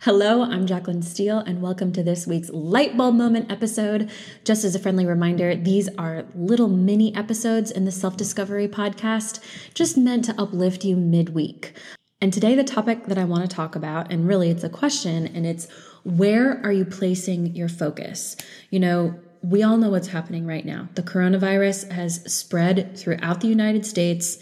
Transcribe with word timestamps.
Hello, 0.00 0.42
I'm 0.42 0.66
Jacqueline 0.66 1.02
Steele, 1.02 1.38
and 1.38 1.62
welcome 1.62 1.92
to 1.92 2.02
this 2.02 2.26
week's 2.26 2.50
Light 2.50 2.96
Bulb 2.96 3.14
Moment 3.14 3.52
episode. 3.52 4.10
Just 4.42 4.64
as 4.64 4.74
a 4.74 4.78
friendly 4.80 5.06
reminder, 5.06 5.54
these 5.54 5.88
are 5.96 6.24
little 6.34 6.68
mini 6.68 7.14
episodes 7.14 7.70
in 7.70 7.84
the 7.84 7.92
Self 7.92 8.16
Discovery 8.16 8.66
podcast, 8.66 9.38
just 9.74 9.96
meant 9.96 10.24
to 10.24 10.34
uplift 10.40 10.84
you 10.84 10.96
midweek. 10.96 11.74
And 12.20 12.32
today, 12.32 12.56
the 12.56 12.64
topic 12.64 13.04
that 13.06 13.18
I 13.18 13.24
want 13.24 13.48
to 13.48 13.54
talk 13.54 13.76
about, 13.76 14.10
and 14.10 14.26
really 14.26 14.50
it's 14.50 14.64
a 14.64 14.68
question, 14.68 15.28
and 15.28 15.46
it's 15.46 15.68
where 16.02 16.60
are 16.64 16.72
you 16.72 16.84
placing 16.84 17.54
your 17.54 17.68
focus? 17.68 18.36
You 18.70 18.80
know, 18.80 19.14
we 19.42 19.62
all 19.62 19.76
know 19.76 19.90
what's 19.90 20.08
happening 20.08 20.46
right 20.46 20.64
now. 20.64 20.88
The 20.94 21.02
coronavirus 21.02 21.92
has 21.92 22.22
spread 22.32 22.96
throughout 22.96 23.40
the 23.40 23.48
United 23.48 23.86
States 23.86 24.38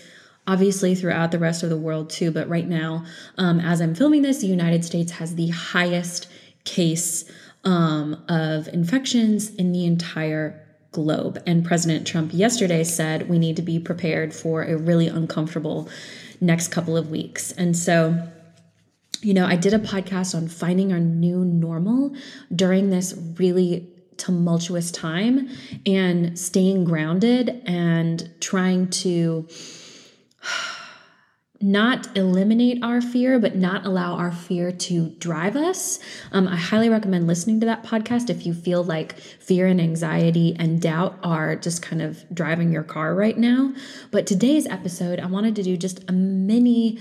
obviously 0.47 0.95
throughout 0.95 1.31
the 1.31 1.39
rest 1.39 1.63
of 1.63 1.71
the 1.71 1.77
world 1.77 2.11
too. 2.11 2.31
But 2.31 2.49
right 2.49 2.69
now, 2.69 3.05
um, 3.39 3.61
as 3.61 3.81
I'm 3.81 3.95
filming 3.95 4.23
this, 4.23 4.39
the 4.39 4.47
United 4.47 4.85
States 4.85 5.13
has 5.13 5.35
the 5.35 5.49
highest 5.49 6.29
case 6.65 7.31
um, 7.65 8.23
of 8.29 8.69
infections 8.69 9.55
in 9.55 9.73
the 9.73 9.87
entire 9.87 10.67
globe. 10.93 11.41
And 11.47 11.65
President 11.65 12.07
Trump 12.07 12.33
yesterday 12.33 12.85
said 12.85 13.29
we 13.29 13.39
need 13.39 13.57
to 13.57 13.63
be 13.63 13.79
prepared 13.79 14.35
for 14.35 14.63
a 14.63 14.77
really 14.77 15.07
uncomfortable 15.07 15.89
next 16.41 16.69
couple 16.69 16.97
of 16.97 17.11
weeks. 17.11 17.53
And 17.53 17.77
so, 17.77 18.29
you 19.23 19.35
know, 19.35 19.47
I 19.47 19.57
did 19.57 19.75
a 19.75 19.79
podcast 19.79 20.35
on 20.35 20.49
finding 20.49 20.93
our 20.93 20.99
new 20.99 21.45
normal 21.45 22.15
during 22.55 22.91
this 22.91 23.15
really 23.39 23.89
tumultuous 24.17 24.91
time 24.91 25.49
and 25.87 26.39
staying 26.39 26.85
grounded 26.85 27.63
and 27.67 28.31
trying 28.41 28.89
to 28.91 29.47
not 31.63 32.17
eliminate 32.17 32.83
our 32.83 33.03
fear, 33.03 33.39
but 33.39 33.55
not 33.55 33.85
allow 33.85 34.15
our 34.15 34.33
fear 34.33 34.73
to 34.73 35.11
drive 35.19 35.57
us. 35.57 35.99
Um, 36.33 36.49
I 36.49 36.57
highly 36.57 36.89
recommend 36.89 37.27
listening 37.27 37.61
to 37.61 37.67
that 37.67 37.85
podcast 37.85 38.31
if 38.31 38.47
you 38.47 38.55
feel 38.55 38.83
like 38.83 39.19
fear 39.19 39.67
and 39.67 39.81
anxiety 39.81 40.57
and 40.59 40.81
doubt 40.81 41.19
are 41.23 41.57
just 41.57 41.83
kind 41.83 42.01
of 42.01 42.25
driving 42.33 42.73
your 42.73 42.83
car 42.83 43.15
right 43.15 43.37
now. 43.37 43.75
But 44.11 44.27
today's 44.27 44.67
episode, 44.67 45.21
I 45.21 45.27
wanted 45.27 45.55
to 45.57 45.63
do 45.63 45.77
just 45.77 46.09
a 46.09 46.13
mini 46.13 46.99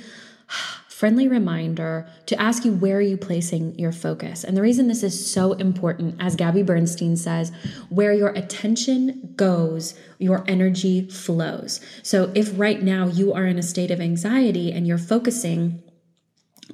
friendly 1.00 1.30
reminder 1.30 2.06
to 2.26 2.38
ask 2.42 2.66
you 2.66 2.74
where 2.74 2.98
are 2.98 3.02
you 3.02 3.16
placing 3.16 3.74
your 3.80 3.94
focus. 3.94 4.44
And 4.44 4.58
the 4.58 4.62
reason 4.62 4.90
this 4.90 5.02
is 5.02 5.32
so 5.32 5.54
important, 5.54 6.18
as 6.20 6.36
Gabby 6.36 6.62
Bernstein 6.62 7.16
says, 7.16 7.54
where 7.88 8.12
your 8.12 8.32
attention 8.32 9.32
goes, 9.38 9.98
your 10.18 10.44
energy 10.46 11.08
flows. 11.08 11.80
So 12.04 12.34
if 12.36 12.52
right 12.60 12.84
now 12.84 13.08
you 13.08 13.32
are 13.32 13.46
in 13.46 13.58
a 13.58 13.64
state 13.64 13.92
of 13.92 14.02
anxiety 14.02 14.74
and 14.74 14.86
you're 14.86 14.98
focusing 14.98 15.82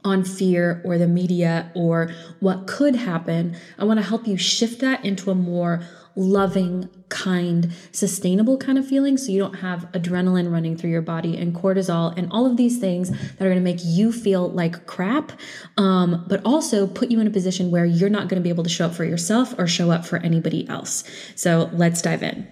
on 0.03 0.23
fear 0.23 0.81
or 0.83 0.97
the 0.97 1.07
media 1.07 1.71
or 1.73 2.11
what 2.39 2.67
could 2.67 2.95
happen, 2.95 3.55
I 3.77 3.85
want 3.85 3.99
to 3.99 4.05
help 4.05 4.27
you 4.27 4.38
shift 4.38 4.81
that 4.81 5.03
into 5.05 5.31
a 5.31 5.35
more 5.35 5.81
loving, 6.15 6.89
kind, 7.09 7.71
sustainable 7.91 8.57
kind 8.57 8.77
of 8.77 8.88
feeling 8.88 9.17
so 9.17 9.31
you 9.31 9.39
don't 9.39 9.55
have 9.55 9.91
adrenaline 9.91 10.51
running 10.51 10.77
through 10.77 10.89
your 10.89 11.01
body 11.01 11.38
and 11.38 11.53
cortisol 11.53 12.17
and 12.17 12.31
all 12.31 12.45
of 12.45 12.57
these 12.57 12.79
things 12.79 13.09
that 13.09 13.41
are 13.41 13.49
going 13.49 13.55
to 13.55 13.61
make 13.61 13.81
you 13.83 14.11
feel 14.11 14.49
like 14.49 14.85
crap, 14.85 15.33
um, 15.77 16.25
but 16.27 16.41
also 16.45 16.88
put 16.88 17.11
you 17.11 17.19
in 17.19 17.27
a 17.27 17.31
position 17.31 17.69
where 17.69 17.85
you're 17.85 18.09
not 18.09 18.27
going 18.29 18.41
to 18.41 18.43
be 18.43 18.49
able 18.49 18.63
to 18.63 18.69
show 18.69 18.85
up 18.85 18.95
for 18.95 19.03
yourself 19.03 19.57
or 19.59 19.67
show 19.67 19.91
up 19.91 20.05
for 20.05 20.17
anybody 20.17 20.67
else. 20.69 21.03
So 21.35 21.69
let's 21.73 22.01
dive 22.01 22.23
in. 22.23 22.47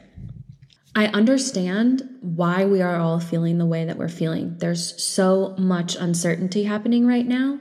I 0.95 1.07
understand 1.07 2.07
why 2.21 2.65
we 2.65 2.81
are 2.81 2.97
all 2.97 3.19
feeling 3.19 3.57
the 3.57 3.65
way 3.65 3.85
that 3.85 3.97
we're 3.97 4.09
feeling. 4.09 4.57
There's 4.59 5.01
so 5.01 5.55
much 5.57 5.95
uncertainty 5.95 6.63
happening 6.63 7.07
right 7.07 7.25
now, 7.25 7.59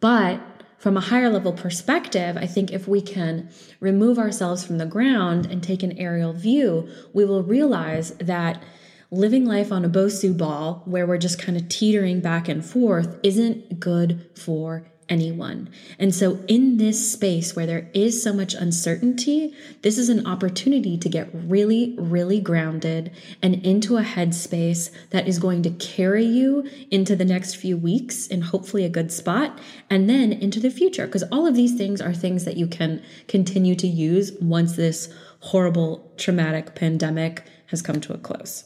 but 0.00 0.40
from 0.78 0.96
a 0.96 1.00
higher 1.00 1.30
level 1.30 1.52
perspective, 1.52 2.36
I 2.36 2.46
think 2.46 2.70
if 2.70 2.86
we 2.86 3.00
can 3.00 3.48
remove 3.80 4.18
ourselves 4.18 4.64
from 4.64 4.76
the 4.76 4.84
ground 4.84 5.46
and 5.46 5.62
take 5.62 5.82
an 5.82 5.96
aerial 5.96 6.34
view, 6.34 6.88
we 7.14 7.24
will 7.24 7.42
realize 7.42 8.10
that 8.18 8.62
living 9.10 9.46
life 9.46 9.72
on 9.72 9.84
a 9.84 9.88
Bosu 9.88 10.36
ball 10.36 10.82
where 10.84 11.06
we're 11.06 11.16
just 11.16 11.40
kind 11.40 11.56
of 11.56 11.68
teetering 11.68 12.20
back 12.20 12.46
and 12.48 12.64
forth 12.64 13.18
isn't 13.22 13.80
good 13.80 14.28
for 14.34 14.86
anyone. 15.08 15.68
And 15.98 16.14
so, 16.14 16.38
in 16.48 16.78
this 16.78 17.12
space 17.12 17.54
where 17.54 17.66
there 17.66 17.88
is 17.94 18.22
so 18.22 18.32
much 18.32 18.54
uncertainty, 18.54 19.54
this 19.82 19.98
is 19.98 20.08
an 20.08 20.26
opportunity 20.26 20.96
to 20.98 21.08
get 21.08 21.28
really, 21.32 21.94
really 21.98 22.40
grounded 22.40 23.12
and 23.42 23.54
into 23.64 23.96
a 23.96 24.02
headspace 24.02 24.90
that 25.10 25.28
is 25.28 25.38
going 25.38 25.62
to 25.62 25.70
carry 25.70 26.24
you 26.24 26.68
into 26.90 27.14
the 27.14 27.24
next 27.24 27.54
few 27.54 27.76
weeks 27.76 28.26
in 28.26 28.42
hopefully 28.42 28.84
a 28.84 28.88
good 28.88 29.12
spot 29.12 29.58
and 29.88 30.08
then 30.08 30.32
into 30.32 30.60
the 30.60 30.70
future. 30.70 31.06
Because 31.06 31.24
all 31.24 31.46
of 31.46 31.54
these 31.54 31.76
things 31.76 32.00
are 32.00 32.14
things 32.14 32.44
that 32.44 32.56
you 32.56 32.66
can 32.66 33.02
continue 33.28 33.74
to 33.76 33.86
use 33.86 34.32
once 34.40 34.76
this 34.76 35.12
horrible, 35.40 36.12
traumatic 36.16 36.74
pandemic 36.74 37.44
has 37.66 37.82
come 37.82 38.00
to 38.00 38.12
a 38.12 38.18
close. 38.18 38.64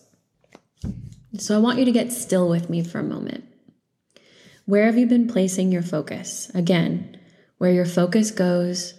So, 1.38 1.54
I 1.54 1.60
want 1.60 1.78
you 1.78 1.84
to 1.84 1.92
get 1.92 2.12
still 2.12 2.48
with 2.48 2.70
me 2.70 2.82
for 2.82 2.98
a 2.98 3.04
moment. 3.04 3.44
Where 4.70 4.86
have 4.86 4.96
you 4.96 5.06
been 5.06 5.26
placing 5.26 5.72
your 5.72 5.82
focus? 5.82 6.48
Again, 6.54 7.18
where 7.58 7.72
your 7.72 7.84
focus 7.84 8.30
goes, 8.30 8.94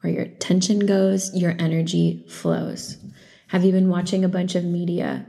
where 0.00 0.10
your 0.10 0.22
attention 0.22 0.86
goes, 0.86 1.36
your 1.36 1.54
energy 1.58 2.24
flows. 2.30 2.96
Have 3.48 3.62
you 3.62 3.72
been 3.72 3.90
watching 3.90 4.24
a 4.24 4.28
bunch 4.30 4.54
of 4.54 4.64
media? 4.64 5.26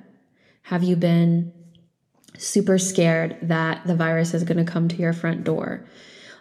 Have 0.61 0.83
you 0.83 0.95
been 0.95 1.51
super 2.37 2.77
scared 2.77 3.37
that 3.41 3.85
the 3.85 3.93
virus 3.93 4.33
is 4.33 4.45
going 4.45 4.65
to 4.65 4.71
come 4.71 4.87
to 4.87 4.95
your 4.95 5.11
front 5.11 5.43
door? 5.43 5.85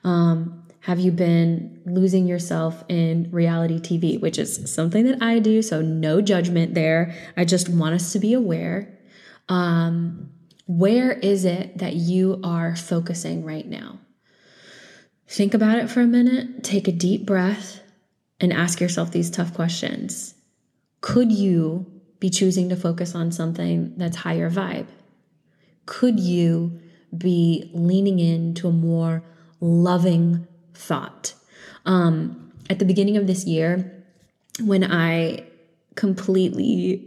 Um, 0.04 0.62
have 0.78 1.00
you 1.00 1.10
been 1.10 1.82
losing 1.84 2.28
yourself 2.28 2.84
in 2.88 3.28
reality 3.32 3.80
TV, 3.80 4.20
which 4.20 4.38
is 4.38 4.72
something 4.72 5.04
that 5.06 5.20
I 5.20 5.40
do, 5.40 5.62
so 5.62 5.82
no 5.82 6.20
judgment 6.20 6.74
there. 6.74 7.12
I 7.36 7.44
just 7.44 7.68
want 7.68 7.96
us 7.96 8.12
to 8.12 8.20
be 8.20 8.34
aware. 8.34 8.96
Um, 9.48 10.30
where 10.78 11.12
is 11.12 11.44
it 11.44 11.78
that 11.78 11.94
you 11.94 12.40
are 12.42 12.74
focusing 12.74 13.44
right 13.44 13.66
now? 13.66 13.98
Think 15.28 15.52
about 15.52 15.78
it 15.78 15.90
for 15.90 16.00
a 16.00 16.06
minute, 16.06 16.64
take 16.64 16.88
a 16.88 16.92
deep 16.92 17.26
breath, 17.26 17.80
and 18.40 18.52
ask 18.52 18.80
yourself 18.80 19.10
these 19.10 19.30
tough 19.30 19.52
questions. 19.52 20.34
Could 21.02 21.30
you 21.30 21.86
be 22.20 22.30
choosing 22.30 22.70
to 22.70 22.76
focus 22.76 23.14
on 23.14 23.32
something 23.32 23.94
that's 23.98 24.16
higher 24.16 24.50
vibe? 24.50 24.86
Could 25.84 26.18
you 26.18 26.80
be 27.16 27.70
leaning 27.74 28.18
into 28.18 28.68
a 28.68 28.72
more 28.72 29.22
loving 29.60 30.46
thought? 30.72 31.34
Um, 31.84 32.52
at 32.70 32.78
the 32.78 32.84
beginning 32.86 33.18
of 33.18 33.26
this 33.26 33.44
year, 33.44 34.04
when 34.60 34.84
I 34.84 35.44
completely 35.94 37.06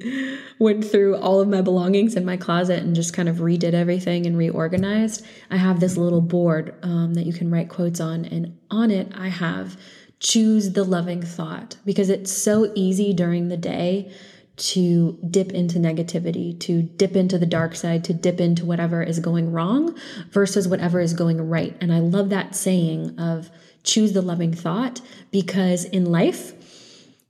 went 0.59 0.85
through 0.85 1.17
all 1.17 1.39
of 1.39 1.47
my 1.47 1.61
belongings 1.61 2.15
in 2.15 2.25
my 2.25 2.37
closet 2.37 2.83
and 2.83 2.95
just 2.95 3.13
kind 3.13 3.27
of 3.27 3.37
redid 3.37 3.73
everything 3.73 4.25
and 4.25 4.37
reorganized, 4.37 5.25
I 5.49 5.57
have 5.57 5.79
this 5.79 5.97
little 5.97 6.21
board 6.21 6.75
um, 6.83 7.13
that 7.15 7.25
you 7.25 7.33
can 7.33 7.51
write 7.51 7.69
quotes 7.69 7.99
on. 7.99 8.25
And 8.25 8.57
on 8.69 8.91
it, 8.91 9.11
I 9.15 9.29
have 9.29 9.77
choose 10.19 10.73
the 10.73 10.83
loving 10.83 11.21
thought 11.21 11.77
because 11.85 12.09
it's 12.09 12.31
so 12.31 12.71
easy 12.75 13.13
during 13.13 13.49
the 13.49 13.57
day 13.57 14.11
to 14.57 15.19
dip 15.29 15.51
into 15.51 15.79
negativity, 15.79 16.57
to 16.61 16.81
dip 16.81 17.15
into 17.15 17.37
the 17.37 17.45
dark 17.45 17.75
side, 17.75 18.05
to 18.05 18.13
dip 18.13 18.39
into 18.39 18.65
whatever 18.65 19.03
is 19.03 19.19
going 19.19 19.51
wrong 19.51 19.97
versus 20.31 20.67
whatever 20.67 21.01
is 21.01 21.13
going 21.13 21.49
right. 21.49 21.75
And 21.81 21.91
I 21.91 21.99
love 21.99 22.29
that 22.29 22.55
saying 22.55 23.19
of 23.19 23.49
choose 23.83 24.13
the 24.13 24.21
loving 24.21 24.53
thought 24.53 25.01
because 25.31 25.83
in 25.85 26.05
life, 26.05 26.53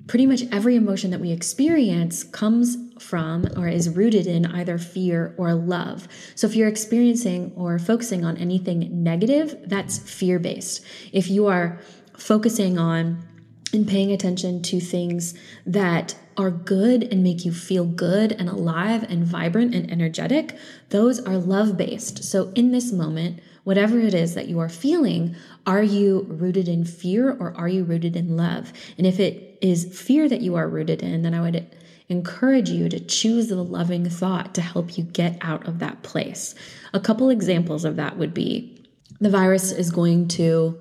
pretty 0.07 0.25
much 0.25 0.43
every 0.51 0.75
emotion 0.75 1.11
that 1.11 1.19
we 1.19 1.31
experience 1.31 2.23
comes 2.23 2.77
from 2.99 3.47
or 3.57 3.67
is 3.67 3.89
rooted 3.89 4.27
in 4.27 4.45
either 4.45 4.77
fear 4.77 5.33
or 5.37 5.53
love. 5.53 6.07
So 6.35 6.47
if 6.47 6.55
you're 6.55 6.67
experiencing 6.67 7.51
or 7.55 7.79
focusing 7.79 8.23
on 8.23 8.37
anything 8.37 9.03
negative, 9.03 9.55
that's 9.65 9.97
fear 9.97 10.39
based. 10.39 10.85
If 11.11 11.29
you 11.29 11.47
are 11.47 11.79
focusing 12.17 12.77
on 12.77 13.25
and 13.73 13.87
paying 13.87 14.11
attention 14.11 14.61
to 14.61 14.79
things 14.79 15.33
that 15.65 16.15
are 16.37 16.51
good 16.51 17.03
and 17.03 17.23
make 17.23 17.43
you 17.43 17.51
feel 17.51 17.85
good 17.85 18.31
and 18.31 18.47
alive 18.47 19.03
and 19.03 19.25
vibrant 19.25 19.73
and 19.73 19.89
energetic, 19.91 20.57
those 20.89 21.19
are 21.19 21.37
love 21.37 21.77
based. 21.77 22.23
So 22.23 22.51
in 22.55 22.71
this 22.71 22.91
moment, 22.91 23.39
whatever 23.63 23.99
it 23.99 24.13
is 24.13 24.35
that 24.35 24.47
you 24.47 24.59
are 24.59 24.69
feeling, 24.69 25.35
are 25.65 25.83
you 25.83 26.25
rooted 26.29 26.67
in 26.67 26.85
fear 26.85 27.31
or 27.31 27.53
are 27.57 27.67
you 27.67 27.83
rooted 27.83 28.15
in 28.15 28.37
love? 28.37 28.71
And 28.97 29.05
if 29.05 29.19
it 29.19 29.44
is 29.61 29.97
fear 29.97 30.27
that 30.29 30.41
you 30.41 30.55
are 30.55 30.67
rooted 30.67 31.01
in, 31.01 31.21
then 31.21 31.33
I 31.33 31.41
would 31.41 31.75
encourage 32.09 32.69
you 32.69 32.87
to 32.89 32.99
choose 32.99 33.47
the 33.47 33.63
loving 33.63 34.09
thought 34.09 34.53
to 34.55 34.61
help 34.61 34.97
you 34.97 35.03
get 35.03 35.37
out 35.41 35.67
of 35.67 35.79
that 35.79 36.03
place. 36.03 36.55
A 36.93 36.99
couple 36.99 37.29
examples 37.29 37.83
of 37.83 37.95
that 37.95 38.17
would 38.17 38.33
be 38.33 38.85
the 39.19 39.29
virus 39.29 39.71
is 39.71 39.91
going 39.91 40.27
to 40.29 40.79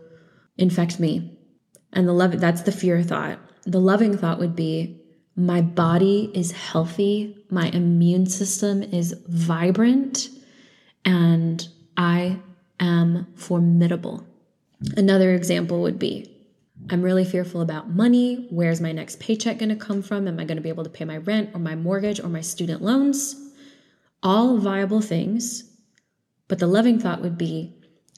infect 0.56 1.00
me. 1.00 1.38
And 1.92 2.06
the 2.06 2.12
love 2.12 2.38
that's 2.40 2.62
the 2.62 2.72
fear 2.72 3.02
thought. 3.02 3.38
The 3.64 3.80
loving 3.80 4.18
thought 4.18 4.38
would 4.38 4.56
be 4.56 5.00
my 5.36 5.60
body 5.60 6.30
is 6.34 6.52
healthy, 6.52 7.44
my 7.50 7.68
immune 7.68 8.26
system 8.26 8.82
is 8.82 9.14
vibrant, 9.26 10.28
and 11.04 11.66
I 11.96 12.38
am 12.78 13.26
formidable. 13.34 14.26
Another 14.96 15.32
example 15.34 15.82
would 15.82 15.98
be 15.98 16.33
I'm 16.90 17.02
really 17.02 17.24
fearful 17.24 17.62
about 17.62 17.88
money. 17.88 18.46
Where's 18.50 18.80
my 18.80 18.92
next 18.92 19.18
paycheck 19.18 19.58
going 19.58 19.70
to 19.70 19.76
come 19.76 20.02
from? 20.02 20.28
Am 20.28 20.38
I 20.38 20.44
going 20.44 20.56
to 20.56 20.62
be 20.62 20.68
able 20.68 20.84
to 20.84 20.90
pay 20.90 21.04
my 21.04 21.16
rent 21.16 21.50
or 21.54 21.58
my 21.58 21.74
mortgage 21.74 22.20
or 22.20 22.28
my 22.28 22.42
student 22.42 22.82
loans? 22.82 23.36
All 24.22 24.58
viable 24.58 25.00
things. 25.00 25.64
But 26.46 26.58
the 26.58 26.66
loving 26.66 26.98
thought 26.98 27.22
would 27.22 27.38
be 27.38 27.74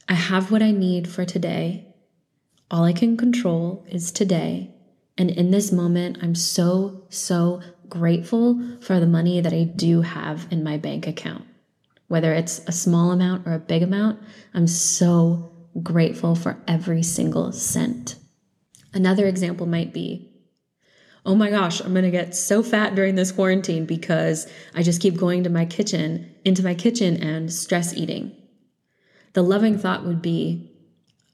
I 0.09 0.15
have 0.15 0.51
what 0.51 0.63
I 0.63 0.73
need 0.73 1.09
for 1.09 1.25
today. 1.25 1.95
All 2.71 2.85
I 2.85 2.93
can 2.93 3.17
control 3.17 3.87
is 3.89 4.11
today. 4.11 4.75
And 5.17 5.31
in 5.31 5.53
this 5.53 5.71
moment, 5.71 6.19
I'm 6.21 6.35
so, 6.35 7.05
so 7.09 7.61
grateful 7.89 8.61
for 8.81 8.99
the 8.99 9.07
money 9.07 9.41
that 9.41 9.53
I 9.53 9.63
do 9.63 10.03
have 10.03 10.49
in 10.51 10.65
my 10.65 10.77
bank 10.77 11.07
account. 11.07 11.45
Whether 12.09 12.35
it's 12.35 12.61
a 12.67 12.73
small 12.73 13.13
amount 13.13 13.47
or 13.47 13.53
a 13.53 13.61
big 13.61 13.83
amount, 13.83 14.21
I'm 14.55 14.67
so 14.67 15.53
grateful 15.83 16.35
for 16.35 16.63
every 16.67 17.03
single 17.03 17.53
cent. 17.53 18.17
Another 18.97 19.27
example 19.27 19.67
might 19.67 19.93
be 19.93 20.33
oh 21.27 21.35
my 21.35 21.51
gosh, 21.51 21.81
I'm 21.81 21.93
going 21.93 22.05
to 22.05 22.11
get 22.11 22.37
so 22.37 22.63
fat 22.63 22.95
during 22.95 23.17
this 23.17 23.33
quarantine 23.33 23.85
because 23.85 24.47
I 24.75 24.85
just 24.85 25.03
keep 25.03 25.17
going 25.17 25.43
to 25.43 25.51
my 25.51 25.67
kitchen, 25.67 26.33
into 26.45 26.63
my 26.63 26.75
kitchen 26.75 27.21
and 27.21 27.53
stress 27.53 27.95
eating. 27.95 28.31
The 29.33 29.43
loving 29.43 29.77
thought 29.77 30.07
would 30.07 30.23
be 30.23 30.71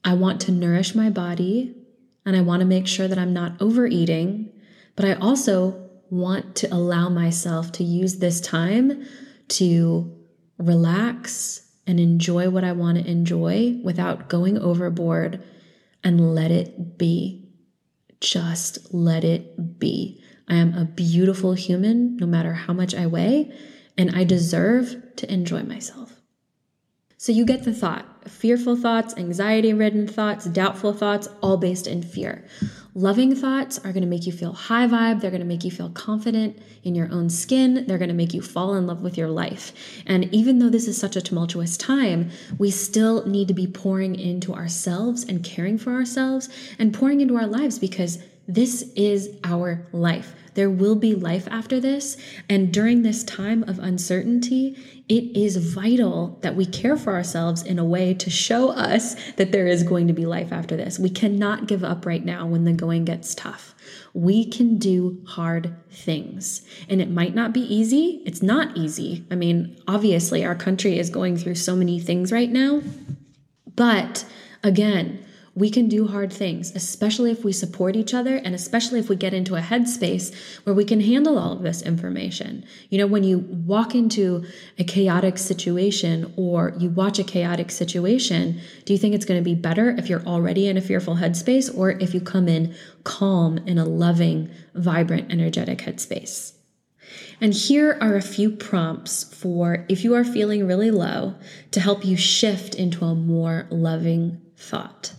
I 0.03 0.15
want 0.15 0.41
to 0.43 0.51
nourish 0.51 0.95
my 0.95 1.11
body 1.11 1.77
and 2.25 2.35
I 2.35 2.41
want 2.41 2.61
to 2.61 2.67
make 2.67 2.89
sure 2.89 3.07
that 3.07 3.19
I'm 3.19 3.35
not 3.35 3.61
overeating, 3.61 4.51
but 4.97 5.05
I 5.05 5.13
also 5.13 5.91
want 6.09 6.57
to 6.57 6.75
allow 6.75 7.11
myself 7.11 7.71
to 7.73 7.85
use 7.85 8.17
this 8.17 8.41
time 8.41 9.07
to 9.49 10.11
relax 10.57 11.71
and 11.87 12.01
enjoy 12.01 12.49
what 12.49 12.65
I 12.65 12.73
want 12.73 12.97
to 12.97 13.11
enjoy 13.11 13.79
without 13.85 14.31
going 14.31 14.57
overboard 14.57 15.43
and 16.03 16.35
let 16.35 16.51
it 16.51 16.97
be. 16.97 17.42
Just 18.23 18.95
let 18.95 19.25
it 19.25 19.81
be. 19.81 20.23
I 20.47 20.55
am 20.55 20.75
a 20.75 20.85
beautiful 20.85 21.55
human, 21.55 22.17
no 22.19 22.27
matter 22.27 22.53
how 22.53 22.73
much 22.73 22.95
I 22.95 23.07
weigh, 23.07 23.53
and 23.99 24.13
I 24.15 24.23
deserve 24.23 24.95
to 25.17 25.33
enjoy 25.33 25.65
myself. 25.65 26.21
So 27.19 27.33
you 27.33 27.45
get 27.45 27.65
the 27.65 27.75
thought 27.75 28.07
fearful 28.29 28.77
thoughts, 28.77 29.15
anxiety 29.17 29.73
ridden 29.73 30.07
thoughts, 30.07 30.45
doubtful 30.45 30.93
thoughts, 30.93 31.29
all 31.43 31.57
based 31.57 31.89
in 31.89 32.01
fear. 32.03 32.47
Loving 32.95 33.35
thoughts 33.35 33.79
are 33.79 33.93
going 33.93 34.03
to 34.03 34.09
make 34.09 34.27
you 34.27 34.33
feel 34.33 34.53
high 34.53 34.87
vibe. 34.87 35.23
They're 35.23 35.31
going 35.31 35.41
to 35.41 35.47
make 35.47 35.65
you 35.65 35.71
feel 35.71 35.89
confident 35.89 36.59
in 36.85 36.95
your 36.95 37.11
own 37.11 37.31
skin. 37.31 37.87
They're 37.87 37.97
going 37.97 38.09
to 38.09 38.15
make 38.15 38.35
you 38.35 38.43
fall 38.43 38.75
in 38.75 38.87
love 38.87 39.01
with 39.01 39.17
your 39.17 39.29
life. 39.29 39.73
And 40.07 40.25
even 40.35 40.59
though 40.59 40.69
this 40.69 40.87
is 40.87 40.99
such 40.99 41.17
a 41.17 41.23
tumultuous 41.23 41.79
time, 41.79 42.31
we 42.59 42.71
still 42.71 43.27
need 43.27 43.49
to 43.49 43.55
be 43.55 43.67
pouring 43.67 44.15
into 44.15 44.53
ourselves 44.53 45.25
and 45.25 45.43
caring 45.43 45.79
for 45.79 45.93
ourselves 45.93 46.51
and 46.79 46.93
pouring 46.93 47.23
into 47.23 47.37
our 47.37 47.47
lives 47.47 47.79
because 47.79 48.23
this 48.47 48.93
is 48.95 49.39
our 49.43 49.87
life. 49.93 50.35
There 50.55 50.71
will 50.71 50.97
be 50.97 51.15
life 51.15 51.49
after 51.51 51.81
this. 51.81 52.17
And 52.49 52.73
during 52.73 53.03
this 53.03 53.25
time 53.25 53.63
of 53.65 53.79
uncertainty, 53.79 54.77
it 55.09 55.37
is 55.37 55.57
vital 55.57 56.39
that 56.43 56.57
we 56.57 56.67
care 56.67 56.97
for 56.97 57.15
ourselves 57.15 57.63
in 57.63 57.79
a 57.79 57.85
way 57.85 58.15
to 58.15 58.31
show 58.31 58.71
us 58.71 59.15
that 59.33 59.53
there 59.53 59.67
is 59.67 59.83
going 59.83 60.07
to 60.07 60.13
be 60.13 60.27
life 60.27 60.53
after 60.53 60.77
this. 60.77 60.99
We 60.99 61.11
cannot 61.11 61.67
give 61.67 61.83
up 61.83 62.07
right 62.07 62.25
now 62.25 62.47
when 62.47 62.65
the 62.65 62.73
going 62.73 63.05
gets 63.05 63.35
tough. 63.35 63.75
We 64.15 64.45
can 64.45 64.79
do 64.79 65.23
hard 65.27 65.75
things. 65.91 66.63
And 66.89 67.01
it 67.01 67.11
might 67.11 67.35
not 67.35 67.53
be 67.53 67.63
easy. 67.63 68.23
It's 68.27 68.43
not 68.43 68.77
easy. 68.77 69.25
I 69.31 69.35
mean, 69.35 69.77
obviously, 69.89 70.45
our 70.45 70.55
country 70.55 70.99
is 70.99 71.11
going 71.11 71.37
through 71.37 71.57
so 71.57 71.75
many 71.75 71.99
things 71.99 72.31
right 72.31 72.51
now. 72.51 72.83
But 73.75 74.25
again, 74.63 75.25
we 75.55 75.71
can 75.71 75.89
do 75.89 76.09
hard 76.09 76.33
things, 76.33 76.75
especially 76.75 77.31
if 77.31 77.45
we 77.45 77.53
support 77.53 77.95
each 77.95 78.15
other 78.15 78.37
and 78.37 78.55
especially 78.55 78.99
if 78.99 79.09
we 79.09 79.17
get 79.17 79.35
into 79.35 79.55
a 79.55 79.61
headspace 79.61 80.35
where 80.65 80.75
we 80.75 80.85
can 80.85 81.01
handle 81.01 81.39
all 81.39 81.53
of 81.53 81.63
this 81.63 81.83
information. 81.83 82.65
You 82.89 82.99
know, 82.99 83.07
when 83.07 83.23
you 83.23 83.39
walk 83.39 83.95
into 83.95 84.45
a 84.79 84.85
chaotic 84.85 85.37
situation 85.37 86.33
or 86.37 86.73
you 86.79 86.89
watch 86.89 87.19
a 87.19 87.25
chaotic 87.25 87.71
situation, 87.71 88.61
do 88.87 88.93
you 88.95 88.99
think 88.99 89.15
it's 89.15 89.27
going 89.27 89.41
to 89.41 89.45
be 89.45 89.55
better 89.55 89.91
if 89.91 90.09
you're 90.09 90.25
already 90.25 90.69
in 90.69 90.79
a 90.79 90.83
fearful 90.83 91.17
headspace 91.17 91.75
or 91.77 91.91
if 91.91 92.15
you 92.15 92.21
come 92.21 92.49
in 92.49 92.75
calm 93.05 93.59
in 93.59 93.79
a 93.79 93.85
loving, 93.85 94.51
vibrant, 94.75 95.31
energetic 95.31 95.79
headspace? 95.81 96.53
And 97.43 97.53
here 97.53 97.99
are 98.01 98.15
a 98.15 98.23
few 98.23 98.51
prompts 98.51 99.25
for 99.25 99.85
if 99.89 100.05
you 100.05 100.15
are 100.15 100.25
feeling 100.25 100.67
really 100.67 100.91
low 100.91 101.35
to 101.73 101.81
help 101.81 102.05
you 102.05 102.17
shift 102.17 102.75
into 102.75 103.05
a 103.05 103.15
more 103.15 103.67
loving 103.71 104.41
thought. 104.63 105.13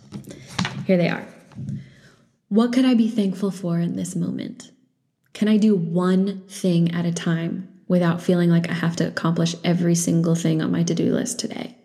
Here 0.86 0.96
they 0.96 1.08
are. 1.08 1.26
What 2.48 2.72
could 2.72 2.84
I 2.84 2.94
be 2.94 3.08
thankful 3.08 3.50
for 3.50 3.78
in 3.78 3.96
this 3.96 4.16
moment? 4.16 4.70
Can 5.32 5.48
I 5.48 5.56
do 5.56 5.74
one 5.74 6.42
thing 6.48 6.92
at 6.92 7.04
a 7.04 7.12
time 7.12 7.68
without 7.88 8.22
feeling 8.22 8.50
like 8.50 8.70
I 8.70 8.74
have 8.74 8.96
to 8.96 9.08
accomplish 9.08 9.56
every 9.64 9.94
single 9.94 10.34
thing 10.34 10.62
on 10.62 10.70
my 10.70 10.82
to 10.84 10.94
do 10.94 11.12
list 11.12 11.38
today? 11.38 11.76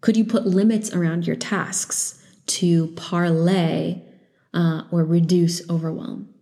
Could 0.00 0.16
you 0.16 0.24
put 0.24 0.46
limits 0.46 0.92
around 0.94 1.26
your 1.26 1.36
tasks 1.36 2.22
to 2.46 2.88
parlay 2.88 4.02
uh, 4.54 4.82
or 4.90 5.04
reduce 5.04 5.68
overwhelm? 5.68 6.32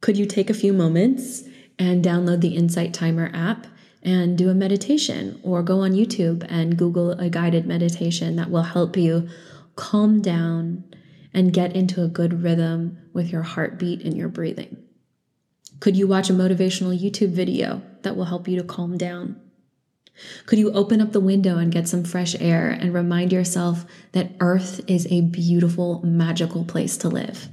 Could 0.00 0.16
you 0.16 0.26
take 0.26 0.48
a 0.48 0.54
few 0.54 0.72
moments 0.72 1.42
and 1.78 2.04
download 2.04 2.40
the 2.40 2.56
Insight 2.56 2.94
Timer 2.94 3.30
app 3.34 3.66
and 4.02 4.36
do 4.36 4.50
a 4.50 4.54
meditation 4.54 5.40
or 5.42 5.62
go 5.62 5.80
on 5.80 5.92
YouTube 5.92 6.44
and 6.48 6.76
Google 6.76 7.12
a 7.12 7.28
guided 7.28 7.66
meditation 7.66 8.36
that 8.36 8.50
will 8.50 8.62
help 8.62 8.96
you 8.96 9.28
calm 9.76 10.20
down 10.20 10.84
and 11.32 11.52
get 11.52 11.74
into 11.74 12.02
a 12.02 12.08
good 12.08 12.42
rhythm 12.42 12.98
with 13.12 13.30
your 13.30 13.42
heartbeat 13.42 14.02
and 14.02 14.16
your 14.16 14.28
breathing. 14.28 14.76
Could 15.80 15.96
you 15.96 16.06
watch 16.06 16.30
a 16.30 16.34
motivational 16.34 16.98
YouTube 16.98 17.30
video 17.30 17.82
that 18.02 18.16
will 18.16 18.26
help 18.26 18.46
you 18.48 18.56
to 18.58 18.64
calm 18.64 18.98
down? 18.98 19.40
Could 20.46 20.58
you 20.58 20.72
open 20.72 21.00
up 21.00 21.12
the 21.12 21.20
window 21.20 21.58
and 21.58 21.72
get 21.72 21.88
some 21.88 22.04
fresh 22.04 22.36
air 22.38 22.70
and 22.70 22.92
remind 22.92 23.32
yourself 23.32 23.86
that 24.12 24.32
Earth 24.40 24.80
is 24.86 25.06
a 25.10 25.22
beautiful, 25.22 26.04
magical 26.04 26.64
place 26.64 26.96
to 26.98 27.08
live? 27.08 27.48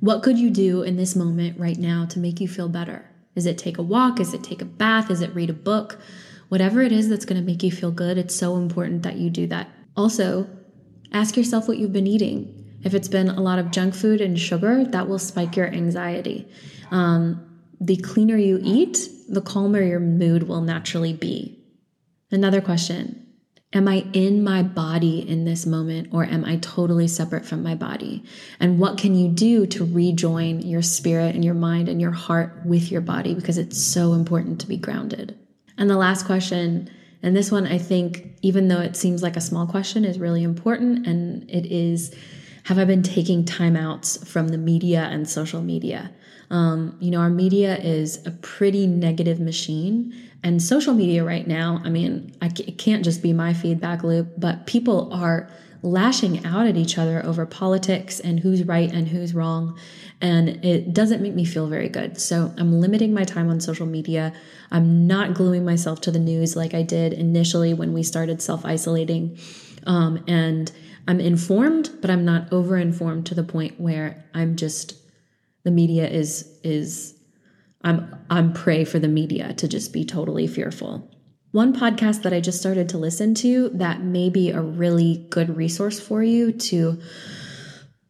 What 0.00 0.22
could 0.22 0.38
you 0.38 0.50
do 0.50 0.82
in 0.82 0.96
this 0.96 1.14
moment 1.14 1.58
right 1.58 1.78
now 1.78 2.06
to 2.06 2.18
make 2.18 2.40
you 2.40 2.48
feel 2.48 2.68
better? 2.68 3.10
Is 3.36 3.46
it 3.46 3.58
take 3.58 3.78
a 3.78 3.82
walk? 3.82 4.18
Is 4.18 4.34
it 4.34 4.42
take 4.42 4.62
a 4.62 4.66
bath? 4.66 5.10
Is 5.10 5.20
it 5.20 5.34
read 5.34 5.50
a 5.50 5.54
book? 5.54 6.00
Whatever 6.48 6.82
it 6.82 6.90
is 6.90 7.08
that's 7.08 7.24
going 7.24 7.40
to 7.40 7.46
make 7.46 7.62
you 7.62 7.70
feel 7.70 7.90
good, 7.90 8.18
it's 8.18 8.34
so 8.34 8.56
important 8.56 9.02
that 9.02 9.16
you 9.16 9.30
do 9.30 9.46
that. 9.48 9.68
Also, 9.96 10.48
ask 11.12 11.36
yourself 11.36 11.68
what 11.68 11.78
you've 11.78 11.92
been 11.92 12.06
eating. 12.06 12.64
If 12.82 12.94
it's 12.94 13.08
been 13.08 13.28
a 13.28 13.40
lot 13.40 13.58
of 13.58 13.70
junk 13.70 13.94
food 13.94 14.20
and 14.20 14.38
sugar, 14.38 14.84
that 14.84 15.08
will 15.08 15.18
spike 15.18 15.56
your 15.56 15.66
anxiety. 15.66 16.48
Um, 16.90 17.60
the 17.80 17.96
cleaner 17.96 18.36
you 18.36 18.60
eat, 18.62 19.08
the 19.28 19.40
calmer 19.40 19.82
your 19.82 20.00
mood 20.00 20.44
will 20.44 20.60
naturally 20.60 21.12
be. 21.12 21.62
Another 22.30 22.60
question 22.60 23.25
Am 23.72 23.88
I 23.88 24.06
in 24.12 24.44
my 24.44 24.62
body 24.62 25.28
in 25.28 25.44
this 25.44 25.66
moment 25.66 26.08
or 26.12 26.24
am 26.24 26.44
I 26.44 26.56
totally 26.58 27.08
separate 27.08 27.44
from 27.44 27.62
my 27.62 27.74
body? 27.74 28.22
And 28.60 28.78
what 28.78 28.96
can 28.96 29.14
you 29.14 29.28
do 29.28 29.66
to 29.66 29.84
rejoin 29.84 30.62
your 30.62 30.82
spirit 30.82 31.34
and 31.34 31.44
your 31.44 31.54
mind 31.54 31.88
and 31.88 32.00
your 32.00 32.12
heart 32.12 32.64
with 32.64 32.92
your 32.92 33.00
body? 33.00 33.34
Because 33.34 33.58
it's 33.58 33.82
so 33.82 34.12
important 34.12 34.60
to 34.60 34.68
be 34.68 34.76
grounded. 34.76 35.36
And 35.76 35.90
the 35.90 35.96
last 35.96 36.26
question, 36.26 36.88
and 37.22 37.36
this 37.36 37.50
one 37.50 37.66
I 37.66 37.78
think, 37.78 38.36
even 38.40 38.68
though 38.68 38.80
it 38.80 38.96
seems 38.96 39.22
like 39.22 39.36
a 39.36 39.40
small 39.40 39.66
question, 39.66 40.04
is 40.04 40.18
really 40.18 40.44
important. 40.44 41.06
And 41.06 41.50
it 41.50 41.66
is 41.66 42.14
Have 42.66 42.80
I 42.80 42.84
been 42.84 43.04
taking 43.04 43.44
timeouts 43.44 44.26
from 44.26 44.48
the 44.48 44.58
media 44.58 45.02
and 45.02 45.28
social 45.28 45.62
media? 45.62 46.10
Um, 46.50 46.96
you 46.98 47.12
know, 47.12 47.20
our 47.20 47.30
media 47.30 47.76
is 47.76 48.26
a 48.26 48.32
pretty 48.32 48.88
negative 48.88 49.38
machine. 49.38 50.12
And 50.42 50.60
social 50.60 50.92
media 50.92 51.24
right 51.24 51.46
now, 51.46 51.80
I 51.84 51.90
mean, 51.90 52.34
I, 52.42 52.46
it 52.46 52.76
can't 52.76 53.04
just 53.04 53.22
be 53.22 53.32
my 53.32 53.54
feedback 53.54 54.02
loop, 54.02 54.32
but 54.36 54.66
people 54.66 55.12
are 55.12 55.48
lashing 55.82 56.44
out 56.44 56.66
at 56.66 56.76
each 56.76 56.98
other 56.98 57.24
over 57.24 57.46
politics 57.46 58.18
and 58.18 58.40
who's 58.40 58.64
right 58.64 58.92
and 58.92 59.06
who's 59.06 59.32
wrong. 59.32 59.78
And 60.20 60.64
it 60.64 60.92
doesn't 60.92 61.22
make 61.22 61.36
me 61.36 61.44
feel 61.44 61.68
very 61.68 61.88
good. 61.88 62.20
So 62.20 62.52
I'm 62.58 62.80
limiting 62.80 63.14
my 63.14 63.22
time 63.22 63.48
on 63.48 63.60
social 63.60 63.86
media. 63.86 64.32
I'm 64.72 65.06
not 65.06 65.34
gluing 65.34 65.64
myself 65.64 66.00
to 66.00 66.10
the 66.10 66.18
news 66.18 66.56
like 66.56 66.74
I 66.74 66.82
did 66.82 67.12
initially 67.12 67.74
when 67.74 67.92
we 67.92 68.02
started 68.02 68.42
self 68.42 68.64
isolating. 68.64 69.38
Um, 69.86 70.24
and 70.26 70.70
I'm 71.08 71.20
informed, 71.20 71.90
but 72.00 72.10
I'm 72.10 72.24
not 72.24 72.52
over 72.52 72.76
informed 72.76 73.26
to 73.26 73.34
the 73.34 73.44
point 73.44 73.80
where 73.80 74.24
I'm 74.34 74.56
just 74.56 74.94
the 75.64 75.70
media 75.70 76.08
is 76.08 76.58
is 76.62 77.14
I'm 77.82 78.14
I'm 78.30 78.52
prey 78.52 78.84
for 78.84 78.98
the 78.98 79.08
media 79.08 79.52
to 79.54 79.68
just 79.68 79.92
be 79.92 80.04
totally 80.04 80.46
fearful. 80.46 81.10
One 81.52 81.72
podcast 81.72 82.22
that 82.22 82.32
I 82.32 82.40
just 82.40 82.60
started 82.60 82.88
to 82.90 82.98
listen 82.98 83.34
to 83.36 83.70
that 83.70 84.02
may 84.02 84.28
be 84.28 84.50
a 84.50 84.60
really 84.60 85.26
good 85.30 85.56
resource 85.56 85.98
for 85.98 86.22
you 86.22 86.52
to 86.52 87.00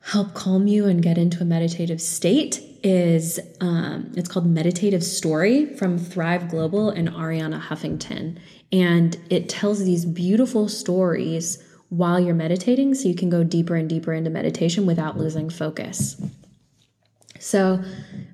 help 0.01 0.35
calm 0.35 0.67
you 0.67 0.87
and 0.87 1.03
get 1.03 1.19
into 1.19 1.43
a 1.43 1.45
meditative 1.45 2.01
state 2.01 2.61
is 2.83 3.41
um, 3.61 4.13
it's 4.17 4.29
called 4.29 4.47
Meditative 4.47 5.03
Story 5.03 5.67
from 5.77 5.99
Thrive 5.99 6.49
Global 6.49 6.91
and 6.91 7.09
Arianna 7.09 7.61
Huffington. 7.61 8.39
And 8.71 9.17
it 9.31 9.49
tells 9.49 9.85
these 9.85 10.05
beautiful 10.05 10.69
stories 10.69 11.63
while 11.89 12.19
you're 12.19 12.35
meditating 12.35 12.95
so 12.95 13.09
you 13.09 13.15
can 13.15 13.31
go 13.31 13.45
deeper 13.45 13.75
and 13.75 13.89
deeper 13.89 14.13
into 14.13 14.31
meditation 14.31 14.87
without 14.87 15.15
mm-hmm. 15.15 15.23
losing 15.23 15.51
focus. 15.51 16.21
So, 17.39 17.83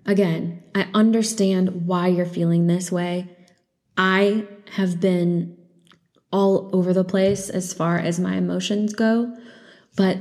again, 0.06 0.62
I 0.75 0.87
understand 0.94 1.87
why 1.87 2.09
you're 2.09 2.25
feeling 2.25 2.66
this 2.66 2.90
way. 2.90 3.28
I 3.97 4.47
have 4.73 5.00
been 5.00 5.59
all 6.32 6.71
over 6.73 6.92
the 6.92 7.04
place 7.04 7.50
as 7.50 7.75
far 7.75 7.99
as 7.99 8.18
my 8.18 8.37
emotions 8.37 8.94
go, 8.94 9.37
but 9.97 10.16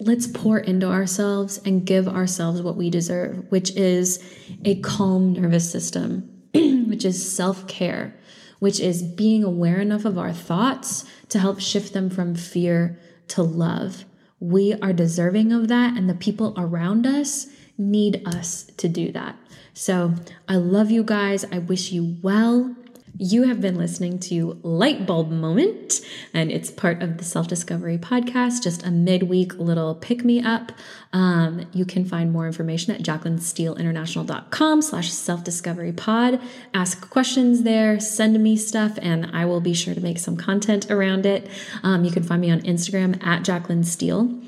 let's 0.00 0.26
pour 0.26 0.58
into 0.58 0.88
ourselves 0.88 1.60
and 1.64 1.84
give 1.84 2.08
ourselves 2.08 2.62
what 2.62 2.76
we 2.76 2.90
deserve, 2.90 3.44
which 3.50 3.70
is 3.76 4.22
a 4.64 4.80
calm 4.80 5.34
nervous 5.34 5.70
system, 5.70 6.42
which 6.54 7.04
is 7.04 7.34
self 7.34 7.66
care, 7.68 8.18
which 8.62 8.78
is 8.78 9.02
being 9.02 9.42
aware 9.42 9.80
enough 9.80 10.04
of 10.04 10.16
our 10.16 10.32
thoughts 10.32 11.04
to 11.28 11.40
help 11.40 11.58
shift 11.58 11.92
them 11.92 12.08
from 12.08 12.32
fear 12.32 12.96
to 13.26 13.42
love. 13.42 14.04
We 14.38 14.74
are 14.74 14.92
deserving 14.92 15.50
of 15.50 15.66
that, 15.66 15.96
and 15.96 16.08
the 16.08 16.14
people 16.14 16.54
around 16.56 17.04
us 17.04 17.48
need 17.76 18.22
us 18.24 18.62
to 18.76 18.88
do 18.88 19.10
that. 19.10 19.34
So 19.74 20.14
I 20.48 20.54
love 20.54 20.92
you 20.92 21.02
guys. 21.02 21.44
I 21.50 21.58
wish 21.58 21.90
you 21.90 22.18
well. 22.22 22.76
You 23.18 23.42
have 23.42 23.60
been 23.60 23.76
listening 23.76 24.18
to 24.20 24.54
Lightbulb 24.62 25.28
Moment, 25.28 26.00
and 26.32 26.50
it's 26.50 26.70
part 26.70 27.02
of 27.02 27.18
the 27.18 27.24
Self 27.24 27.46
Discovery 27.46 27.98
Podcast, 27.98 28.62
just 28.62 28.86
a 28.86 28.90
midweek 28.90 29.58
little 29.58 29.94
pick 29.94 30.24
me 30.24 30.42
up. 30.42 30.72
Um, 31.12 31.66
you 31.74 31.84
can 31.84 32.06
find 32.06 32.32
more 32.32 32.46
information 32.46 32.94
at 32.94 33.02
jacquelinesteeleinternational.com 33.02 34.80
slash 34.80 35.12
self 35.12 35.44
discovery 35.44 35.92
pod. 35.92 36.40
Ask 36.72 37.10
questions 37.10 37.64
there, 37.64 38.00
send 38.00 38.42
me 38.42 38.56
stuff, 38.56 38.98
and 39.02 39.30
I 39.32 39.44
will 39.44 39.60
be 39.60 39.74
sure 39.74 39.94
to 39.94 40.00
make 40.00 40.18
some 40.18 40.38
content 40.38 40.90
around 40.90 41.26
it. 41.26 41.50
Um, 41.82 42.04
you 42.04 42.10
can 42.10 42.22
find 42.22 42.40
me 42.40 42.50
on 42.50 42.62
Instagram 42.62 43.22
at 43.24 43.44
Jacqueline 43.44 43.84
Steele. 43.84 44.40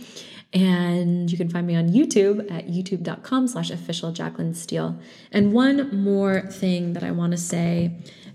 And 0.55 1.31
you 1.33 1.37
can 1.37 1.51
find 1.51 1.67
me 1.67 1.75
on 1.75 1.89
YouTube 1.89 2.49
at 2.51 2.69
youtube.com 2.69 3.49
slash 3.49 3.71
official 3.71 4.13
Jacqueline 4.13 4.55
Steele. 4.55 4.97
And 5.33 5.53
one 5.53 6.03
more 6.03 6.43
thing 6.43 6.93
that 6.93 7.03
I 7.03 7.11
want 7.11 7.33
to 7.33 7.37
say 7.37 7.91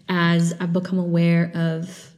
as 0.10 0.54
I've 0.60 0.74
become 0.74 1.00
aware 1.00 1.52
of 1.54 2.12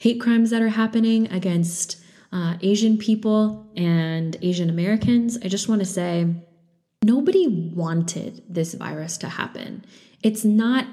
hate 0.00 0.20
crimes 0.20 0.50
that 0.50 0.62
are 0.62 0.68
happening 0.68 1.30
against 1.30 2.02
uh, 2.32 2.56
Asian 2.62 2.98
people 2.98 3.70
and 3.76 4.36
Asian 4.42 4.70
Americans, 4.70 5.38
I 5.42 5.48
just 5.48 5.68
want 5.68 5.80
to 5.80 5.86
say 5.86 6.26
nobody 7.04 7.46
wanted 7.74 8.42
this 8.48 8.74
virus 8.74 9.18
to 9.18 9.28
happen. 9.28 9.84
It's 10.22 10.44
not 10.44 10.86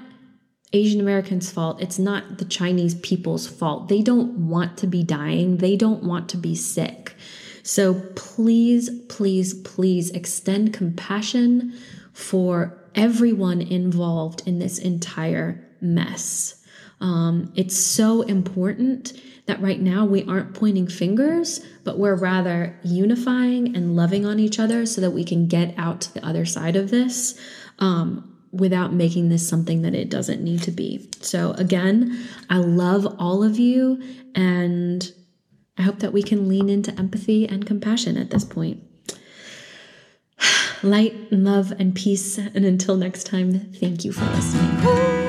Asian 0.72 1.00
Americans' 1.00 1.50
fault. 1.50 1.80
It's 1.80 1.98
not 1.98 2.38
the 2.38 2.44
Chinese 2.44 2.94
people's 2.96 3.46
fault. 3.46 3.88
They 3.88 4.02
don't 4.02 4.48
want 4.48 4.76
to 4.78 4.86
be 4.86 5.02
dying, 5.02 5.58
they 5.58 5.76
don't 5.76 6.02
want 6.02 6.28
to 6.30 6.36
be 6.36 6.54
sick. 6.54 7.14
So 7.62 7.94
please, 8.14 8.90
please, 9.08 9.54
please 9.54 10.10
extend 10.10 10.72
compassion 10.72 11.74
for 12.12 12.78
everyone 12.94 13.60
involved 13.60 14.42
in 14.46 14.58
this 14.58 14.78
entire 14.78 15.65
mess. 15.80 16.62
Um, 17.00 17.52
it's 17.54 17.76
so 17.76 18.22
important 18.22 19.12
that 19.46 19.60
right 19.60 19.80
now 19.80 20.04
we 20.04 20.24
aren't 20.24 20.54
pointing 20.54 20.88
fingers, 20.88 21.64
but 21.84 21.98
we're 21.98 22.16
rather 22.16 22.78
unifying 22.82 23.76
and 23.76 23.94
loving 23.94 24.26
on 24.26 24.38
each 24.38 24.58
other 24.58 24.86
so 24.86 25.00
that 25.00 25.12
we 25.12 25.24
can 25.24 25.46
get 25.46 25.74
out 25.78 26.00
to 26.00 26.14
the 26.14 26.26
other 26.26 26.44
side 26.44 26.74
of 26.74 26.90
this 26.90 27.38
um, 27.78 28.36
without 28.50 28.92
making 28.92 29.28
this 29.28 29.48
something 29.48 29.82
that 29.82 29.94
it 29.94 30.10
doesn't 30.10 30.42
need 30.42 30.62
to 30.62 30.70
be. 30.70 31.08
So, 31.20 31.52
again, 31.52 32.26
I 32.50 32.58
love 32.58 33.06
all 33.18 33.44
of 33.44 33.58
you 33.58 34.02
and 34.34 35.12
I 35.78 35.82
hope 35.82 36.00
that 36.00 36.12
we 36.12 36.22
can 36.22 36.48
lean 36.48 36.68
into 36.68 36.92
empathy 36.98 37.46
and 37.46 37.66
compassion 37.66 38.16
at 38.16 38.30
this 38.30 38.44
point. 38.44 38.82
Light, 40.82 41.14
and 41.30 41.44
love, 41.44 41.72
and 41.78 41.94
peace. 41.94 42.38
And 42.38 42.64
until 42.64 42.96
next 42.96 43.24
time, 43.24 43.72
thank 43.74 44.04
you 44.04 44.12
for 44.12 44.24
listening. 44.24 45.25